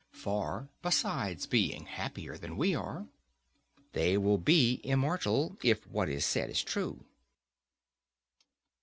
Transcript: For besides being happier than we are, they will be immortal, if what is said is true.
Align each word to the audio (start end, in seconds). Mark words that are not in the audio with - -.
For 0.13 0.67
besides 0.81 1.45
being 1.45 1.85
happier 1.85 2.35
than 2.35 2.57
we 2.57 2.73
are, 2.73 3.05
they 3.93 4.17
will 4.17 4.39
be 4.39 4.81
immortal, 4.83 5.57
if 5.61 5.85
what 5.85 6.09
is 6.09 6.25
said 6.25 6.49
is 6.49 6.63
true. 6.63 7.05